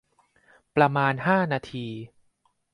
[0.75, 1.87] ประมาณ ห้า นาที